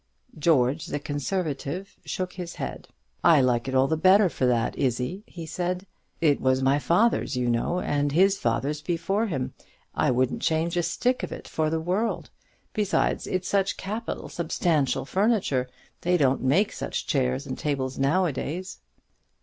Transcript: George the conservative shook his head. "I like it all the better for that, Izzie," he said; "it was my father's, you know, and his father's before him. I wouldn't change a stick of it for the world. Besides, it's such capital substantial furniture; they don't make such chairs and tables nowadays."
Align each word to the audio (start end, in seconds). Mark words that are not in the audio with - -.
George 0.39 0.87
the 0.87 0.97
conservative 0.99 1.95
shook 2.05 2.33
his 2.33 2.55
head. 2.55 2.87
"I 3.23 3.39
like 3.39 3.67
it 3.67 3.75
all 3.75 3.85
the 3.87 3.95
better 3.95 4.29
for 4.29 4.47
that, 4.47 4.75
Izzie," 4.75 5.23
he 5.27 5.45
said; 5.45 5.85
"it 6.19 6.41
was 6.41 6.63
my 6.63 6.79
father's, 6.79 7.37
you 7.37 7.47
know, 7.47 7.79
and 7.79 8.11
his 8.11 8.39
father's 8.39 8.81
before 8.81 9.27
him. 9.27 9.53
I 9.93 10.09
wouldn't 10.09 10.41
change 10.41 10.75
a 10.75 10.81
stick 10.81 11.21
of 11.21 11.31
it 11.31 11.47
for 11.47 11.69
the 11.69 11.79
world. 11.79 12.31
Besides, 12.73 13.27
it's 13.27 13.47
such 13.47 13.77
capital 13.77 14.27
substantial 14.27 15.05
furniture; 15.05 15.69
they 16.01 16.17
don't 16.17 16.41
make 16.41 16.71
such 16.71 17.05
chairs 17.05 17.45
and 17.45 17.55
tables 17.55 17.99
nowadays." 17.99 18.79